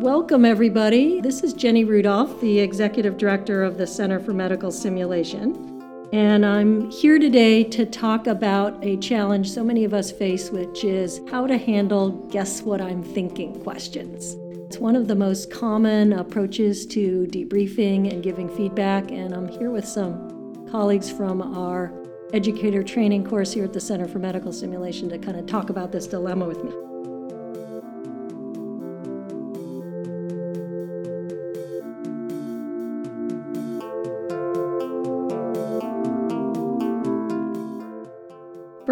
[0.00, 1.20] Welcome, everybody.
[1.20, 6.08] This is Jenny Rudolph, the Executive Director of the Center for Medical Simulation.
[6.12, 10.84] And I'm here today to talk about a challenge so many of us face, which
[10.84, 14.36] is how to handle guess what I'm thinking questions.
[14.68, 19.70] It's one of the most common approaches to debriefing and giving feedback, and I'm here
[19.70, 21.92] with some colleagues from our
[22.32, 25.90] educator training course here at the Center for Medical Simulation to kind of talk about
[25.90, 26.87] this dilemma with me.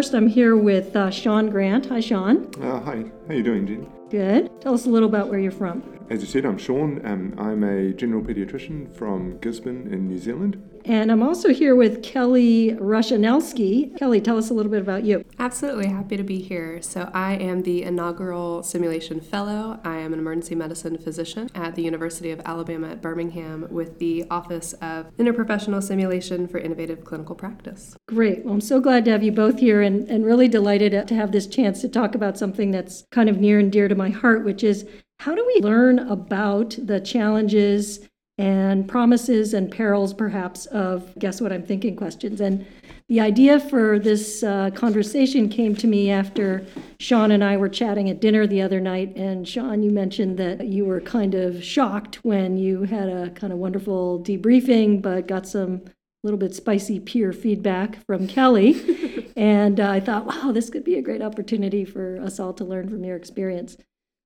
[0.00, 1.84] First, I'm here with uh, Shaun Grant.
[1.90, 2.48] Hi, Shaun.
[2.58, 3.86] Uh, hi, how you doing, Jen?
[4.08, 4.50] Good.
[4.62, 5.82] Tell us a little about where you're from.
[6.08, 7.04] As you said, I'm Shaun.
[7.04, 10.69] Um, I'm a general paediatrician from Gisborne in New Zealand.
[10.84, 13.96] And I'm also here with Kelly Roszcszynialski.
[13.98, 15.24] Kelly, tell us a little bit about you.
[15.38, 16.82] Absolutely happy to be here.
[16.82, 19.78] So, I am the inaugural simulation fellow.
[19.84, 24.24] I am an emergency medicine physician at the University of Alabama at Birmingham with the
[24.30, 27.96] Office of Interprofessional Simulation for Innovative Clinical Practice.
[28.08, 28.44] Great.
[28.44, 31.32] Well, I'm so glad to have you both here and, and really delighted to have
[31.32, 34.44] this chance to talk about something that's kind of near and dear to my heart,
[34.44, 34.86] which is
[35.20, 38.00] how do we learn about the challenges
[38.40, 42.40] and promises and perils, perhaps, of guess what I'm thinking questions?
[42.40, 42.66] And
[43.10, 46.64] the idea for this uh, conversation came to me after
[46.98, 49.14] Shaun and I were chatting at dinner the other night.
[49.14, 53.52] And Shaun, you mentioned that you were kind of shocked when you had a kind
[53.52, 55.82] of wonderful debriefing, but got some
[56.22, 59.32] little bit spicy peer feedback from Kelly.
[59.36, 62.64] and uh, I thought, wow, this could be a great opportunity for us all to
[62.64, 63.76] learn from your experience.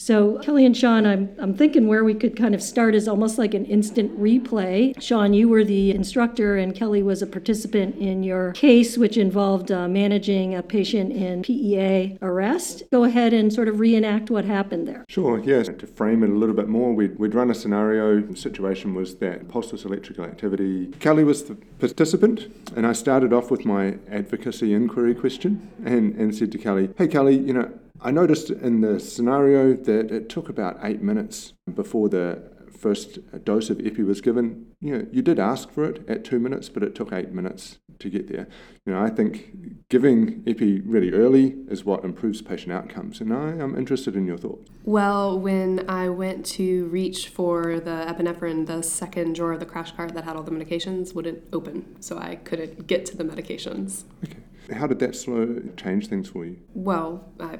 [0.00, 3.36] So, Kelly and Shaun, I'm, I'm thinking where we could kind of start is almost
[3.36, 4.98] like an instant replay.
[4.98, 9.70] Shaun, you were the instructor, and Kelly was a participant in your case, which involved
[9.70, 12.84] uh, managing a patient in PEA arrest.
[12.90, 15.04] Go ahead and sort of reenact what happened there.
[15.06, 15.68] Sure, yes.
[15.68, 18.22] To frame it a little bit more, we'd, we'd run a scenario.
[18.22, 20.86] The situation was that pulseless electrical activity.
[20.98, 26.34] Kelly was the participant, and I started off with my advocacy inquiry question and, and
[26.34, 27.70] said to Kelly, Hey, Kelly, you know,
[28.02, 32.42] I noticed in the scenario that it took about eight minutes before the
[32.80, 34.66] first dose of epi was given.
[34.80, 37.78] You know, you did ask for it at two minutes, but it took eight minutes
[37.98, 38.48] to get there.
[38.86, 43.50] You know, I think giving epi really early is what improves patient outcomes, and I
[43.50, 44.70] am interested in your thoughts.
[44.84, 49.92] Well, when I went to reach for the epinephrine, the second drawer of the crash
[49.92, 54.04] cart that had all the medications wouldn't open, so I couldn't get to the medications.
[54.24, 54.38] Okay.
[54.74, 56.56] How did that slow change things for you?
[56.72, 57.58] Well, I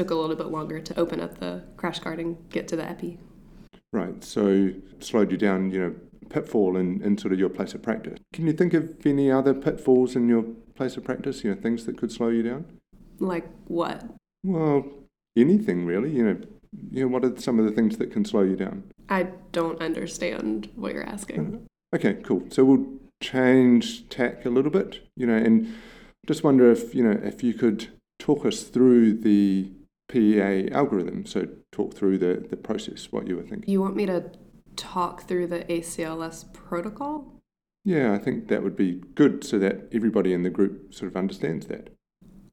[0.00, 2.88] took a little bit longer to open up the crash cart and get to the
[2.88, 3.18] epi.
[3.92, 5.94] Right, so slowed you down, you know,
[6.30, 8.18] pitfall in, in sort of your place of practice.
[8.32, 10.44] Can you think of any other pitfalls in your
[10.74, 12.64] place of practice, you know, things that could slow you down?
[13.18, 14.04] Like what?
[14.42, 14.86] Well,
[15.36, 16.40] anything really, you know,
[16.90, 18.84] you know, what are some of the things that can slow you down?
[19.10, 21.40] I don't understand what you're asking.
[21.40, 21.96] Uh-huh.
[21.96, 22.44] Okay, cool.
[22.48, 22.86] So we'll
[23.22, 25.74] change tack a little bit, you know, and
[26.26, 27.88] just wonder if, you know, if you could
[28.18, 29.72] talk us through the
[30.10, 31.24] PEA algorithm.
[31.24, 33.70] So talk through the, the process, what you were thinking.
[33.70, 34.30] You want me to
[34.76, 37.40] talk through the ACLS protocol?
[37.84, 41.16] Yeah, I think that would be good so that everybody in the group sort of
[41.16, 41.94] understands that.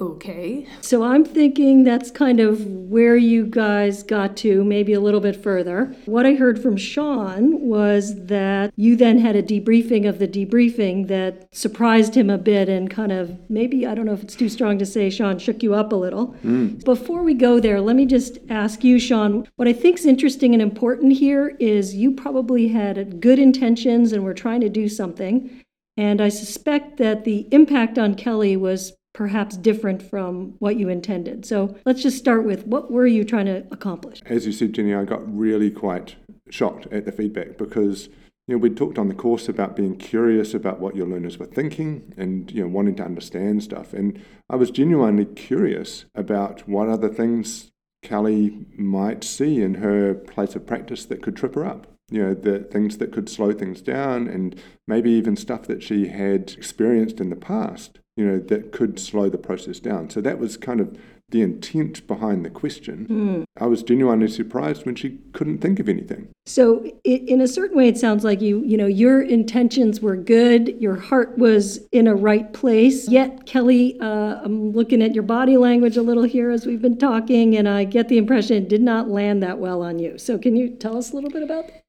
[0.00, 0.66] Okay.
[0.80, 5.36] So I'm thinking that's kind of where you guys got to, maybe a little bit
[5.36, 5.94] further.
[6.06, 11.08] What I heard from Shaun was that you then had a debriefing of the debriefing
[11.08, 14.48] that surprised him a bit and kind of maybe, I don't know if it's too
[14.48, 16.34] strong to say, Shaun, shook you up a little.
[16.44, 16.82] Mm.
[16.82, 20.54] Before we go there, let me just ask you, Shaun, what I think is interesting
[20.54, 25.62] and important here is you probably had good intentions and were trying to do something.
[25.96, 31.44] And I suspect that the impact on Kelly was perhaps different from what you intended.
[31.44, 34.20] So let's just start with what were you trying to accomplish?
[34.26, 36.16] As you said, Jenny, I got really quite
[36.48, 38.08] shocked at the feedback because
[38.46, 41.46] you know, we talked on the course about being curious about what your learners were
[41.46, 43.92] thinking and you know wanting to understand stuff.
[43.92, 47.70] And I was genuinely curious about what other things
[48.02, 51.86] Kelly might see in her place of practice that could trip her up.
[52.10, 56.08] You know, the things that could slow things down and maybe even stuff that she
[56.08, 60.10] had experienced in the past you know, that could slow the process down.
[60.10, 60.94] So that was kind of
[61.30, 63.06] the intent behind the question.
[63.08, 63.44] Mm.
[63.58, 66.28] I was genuinely surprised when she couldn't think of anything.
[66.44, 70.76] So, in a certain way, it sounds like you, you know, your intentions were good,
[70.82, 73.08] your heart was in a right place.
[73.08, 76.98] Yet, Kelly, uh, I'm looking at your body language a little here as we've been
[76.98, 80.18] talking, and I get the impression it did not land that well on you.
[80.18, 81.79] So, can you tell us a little bit about that?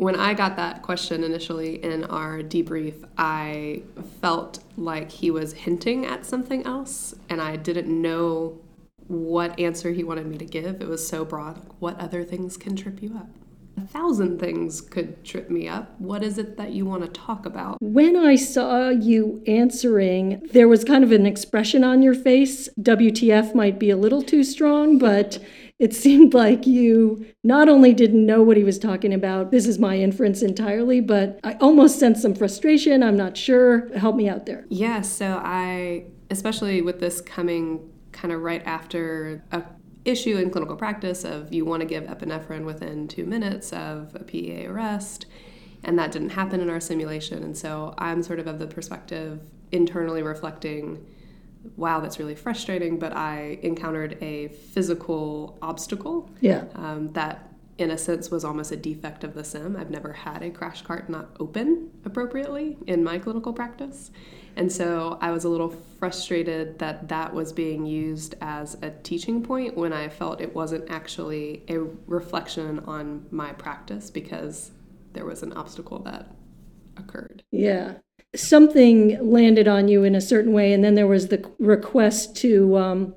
[0.00, 3.82] When I got that question initially in our debrief, I
[4.22, 8.58] felt like he was hinting at something else, and I didn't know
[9.08, 10.80] what answer he wanted me to give.
[10.80, 11.60] It was so broad.
[11.80, 13.28] What other things can trip you up?
[13.76, 16.00] A thousand things could trip me up.
[16.00, 17.76] What is it that you want to talk about?
[17.82, 22.70] When I saw you answering, there was kind of an expression on your face.
[22.80, 25.38] WTF might be a little too strong, but
[25.80, 29.78] it seemed like you not only didn't know what he was talking about, this is
[29.78, 33.02] my inference entirely, but I almost sensed some frustration.
[33.02, 33.88] I'm not sure.
[33.96, 34.66] Help me out there.
[34.68, 39.64] Yeah, so I, especially with this coming kind of right after a
[40.04, 44.24] issue in clinical practice of you want to give epinephrine within two minutes of a
[44.24, 45.26] PEA arrest,
[45.82, 47.42] and that didn't happen in our simulation.
[47.42, 49.40] And so I'm sort of of the perspective
[49.72, 51.06] internally reflecting
[51.76, 56.64] wow, that's really frustrating, but I encountered a physical obstacle Yeah.
[56.74, 57.48] um, that,
[57.78, 59.76] in a sense, was almost a defect of the sim.
[59.76, 64.10] I've never had a crash cart not open appropriately in my clinical practice.
[64.56, 69.42] And so I was a little frustrated that that was being used as a teaching
[69.42, 74.72] point when I felt it wasn't actually a reflection on my practice because
[75.12, 76.34] there was an obstacle that
[76.96, 77.44] occurred.
[77.52, 77.94] Yeah.
[78.34, 82.76] Something landed on you in a certain way, and then there was the request to
[82.76, 83.14] um,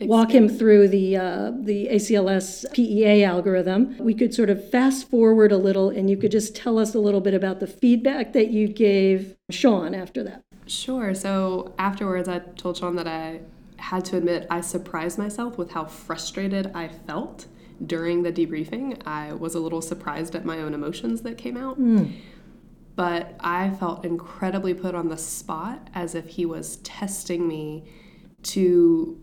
[0.00, 3.96] walk him through the uh, the ACLS PEA algorithm.
[3.98, 6.98] We could sort of fast forward a little, and you could just tell us a
[6.98, 10.42] little bit about the feedback that you gave Shaun after that.
[10.66, 11.14] Sure.
[11.14, 13.40] So afterwards, I told Shaun that I
[13.76, 17.46] had to admit I surprised myself with how frustrated I felt
[17.84, 19.00] during the debriefing.
[19.06, 21.78] I was a little surprised at my own emotions that came out.
[22.94, 27.84] But I felt incredibly put on the spot as if he was testing me
[28.42, 29.18] to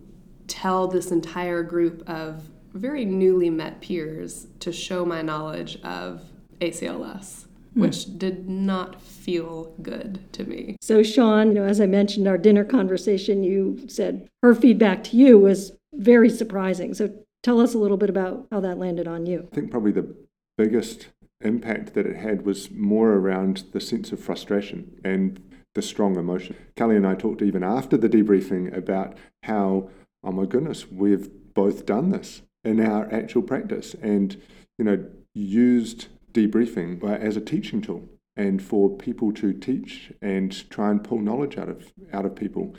[0.47, 6.23] tell this entire group of very newly met peers to show my knowledge of
[6.61, 7.81] ACLS, hmm.
[7.81, 10.75] which did not feel good to me.
[10.81, 15.17] So, Shaun, you know, as I mentioned, our dinner conversation, you said her feedback to
[15.17, 16.93] you was very surprising.
[16.93, 17.13] So,
[17.43, 19.47] tell us a little bit about how that landed on you.
[19.51, 20.15] I think probably the
[20.57, 21.07] biggest
[21.41, 25.41] impact that it had was more around the sense of frustration and
[25.75, 26.55] the strong emotion.
[26.75, 29.89] Kelly and I talked even after the debriefing about how,
[30.23, 34.41] oh my goodness, we've both done this in our actual practice and,
[34.77, 40.69] you know, used debriefing uh, as a teaching tool and for people to teach and
[40.69, 42.75] try and pull knowledge out of out of people.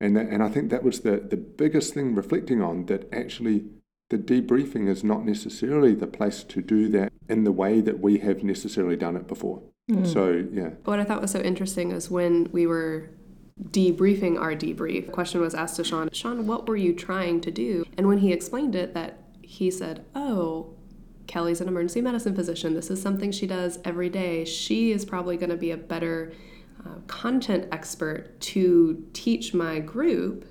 [0.00, 3.64] And that, and I think that was the, the biggest thing reflecting on that actually
[4.08, 8.18] the debriefing is not necessarily the place to do that in the way that we
[8.18, 9.62] have necessarily done it before.
[10.04, 13.08] So yeah, What I thought was so interesting is when we were
[13.70, 17.52] debriefing our debrief, a question was asked to Shaun, Shaun, what were you trying to
[17.52, 17.84] do?
[17.96, 20.74] And when he explained it, that he said, Oh,
[21.28, 22.74] Kelly's an emergency medicine physician.
[22.74, 24.44] This is something she does every day.
[24.44, 26.32] She is probably going to be a better
[26.84, 30.46] uh, content expert to teach my group.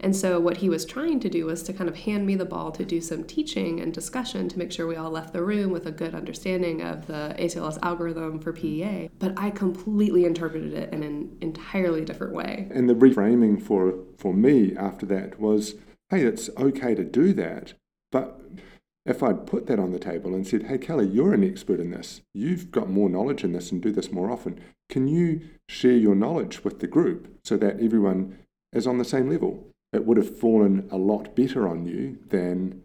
[0.00, 2.44] And so, what he was trying to do was to kind of hand me the
[2.44, 5.70] ball to do some teaching and discussion to make sure we all left the room
[5.70, 9.10] with a good understanding of the ACLS algorithm for PEA.
[9.18, 12.68] But I completely interpreted it in an entirely different way.
[12.70, 15.74] and the reframing for for me after that was,
[16.08, 17.74] hey, it's okay to do that,
[18.10, 18.40] but
[19.06, 21.90] if I'd put that on the table and said, hey, Kelly, you're an expert in
[21.90, 25.96] this, you've got more knowledge in this and do this more often, can you share
[25.96, 28.38] your knowledge with the group so that everyone
[28.72, 29.69] is on the same level?
[29.92, 32.82] It would have fallen a lot better on you than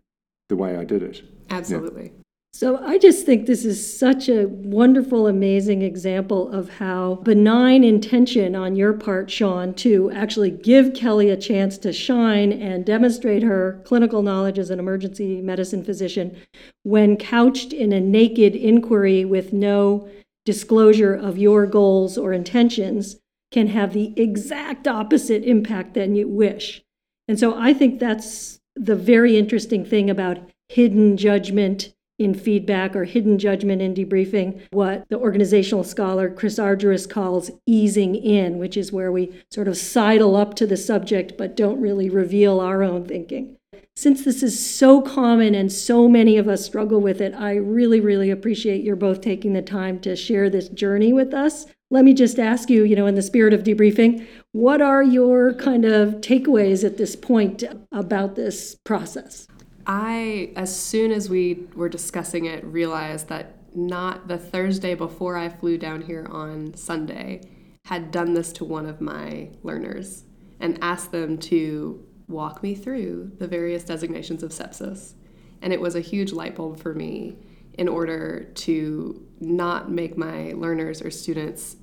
[0.50, 1.24] the way I did it.
[1.50, 2.12] Absolutely.
[2.56, 8.56] So I just think this is such a wonderful, amazing example of how benign intention
[8.56, 13.82] on your part, Shaun, to actually give Kelly a chance to shine and demonstrate her
[13.84, 16.38] clinical knowledge as an emergency medicine physician
[16.84, 20.08] when couched in a naked inquiry with no
[20.46, 23.18] disclosure of your goals or intentions
[23.52, 26.85] can have the exact opposite impact than you wish.
[27.28, 30.38] And so I think that's the very interesting thing about
[30.70, 37.10] hidden judgment in feedback or hidden judgment in debriefing, what the organizational scholar Chris Argyris
[37.10, 41.58] calls easing in, which is where we sort of sidle up to the subject but
[41.58, 43.58] don't really reveal our own thinking.
[43.98, 48.02] Since this is so common and so many of us struggle with it, I really,
[48.02, 51.66] really appreciate your both taking the time to share this journey with us.
[51.90, 55.54] Let me just ask you, you know, in the spirit of debriefing, what are your
[55.54, 59.48] kind of takeaways at this point about this process?
[59.88, 65.48] I, as soon as we were discussing it, realized that not the Thursday before I
[65.48, 67.42] flew down here on Sunday
[67.86, 70.26] had done this to one of my learners
[70.60, 75.14] and asked them to walk me through the various designations of sepsis.
[75.62, 77.38] And it was a huge light bulb for me
[77.78, 81.76] in order to not make my learners or students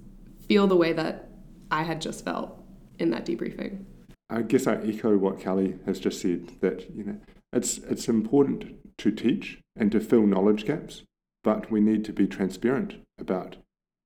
[0.48, 1.28] feel the way that
[1.70, 2.62] I had just felt
[2.98, 3.84] in that debriefing.
[4.30, 7.18] I guess I echo what Kelly has just said that you know
[7.52, 11.02] it's it's important to teach and to fill knowledge gaps,
[11.44, 13.56] but we need to be transparent about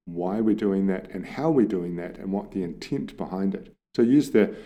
[0.05, 3.75] why we're doing that and how we're doing that and what the intent behind it.
[3.95, 4.57] So use the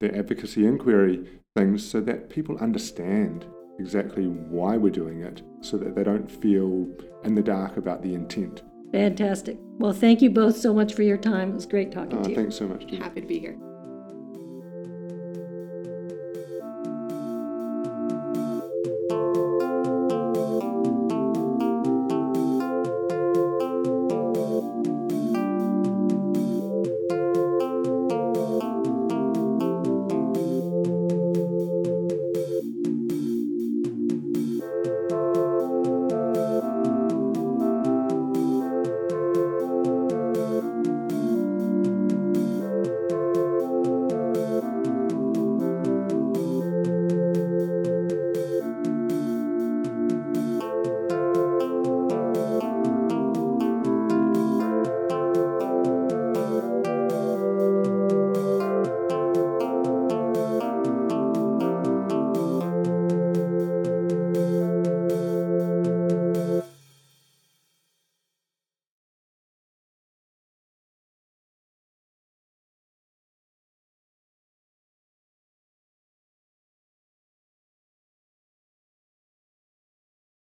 [0.00, 1.26] the advocacy inquiry
[1.56, 3.46] things so that people understand
[3.78, 6.86] exactly why we're doing it so that they don't feel
[7.24, 8.62] in the dark about the intent.
[8.92, 9.58] Fantastic.
[9.78, 11.50] Well, thank you both so much for your time.
[11.50, 12.36] It was great talking Uh, to you.
[12.36, 12.80] thanks so much.
[12.86, 12.96] Judy.
[12.98, 13.56] Happy to be here.